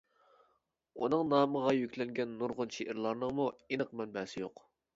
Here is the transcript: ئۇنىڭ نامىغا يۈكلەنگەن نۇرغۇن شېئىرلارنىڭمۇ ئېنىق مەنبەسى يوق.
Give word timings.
ئۇنىڭ 1.01 1.25
نامىغا 1.33 1.75
يۈكلەنگەن 1.81 2.35
نۇرغۇن 2.41 2.73
شېئىرلارنىڭمۇ 2.79 3.49
ئېنىق 3.69 3.95
مەنبەسى 4.01 4.45
يوق. 4.47 4.69